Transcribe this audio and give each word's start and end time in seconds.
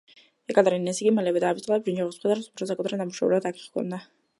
ეკატერინეს 0.53 1.01
იგი 1.03 1.11
მალევე 1.19 1.43
დაავიწყდა 1.45 1.75
და 1.77 1.85
ბრინჯაოს 1.89 2.21
მხედარს 2.23 2.51
უფრო 2.55 2.73
საკუთარ 2.75 3.01
ნამუშევრად 3.05 3.51
აღიქვამდა. 3.53 4.07